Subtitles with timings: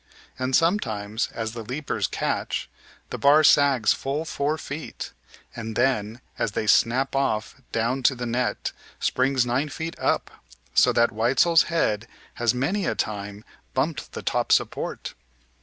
[0.39, 2.67] And sometimes, as the leapers catch,
[3.11, 5.13] the bar sags full four feet,
[5.55, 10.31] and then, as they "snap off" down to the net, springs nine feet up,
[10.73, 12.07] so that Weitzel's head
[12.41, 13.45] has many a time
[13.75, 15.13] bumped the top support.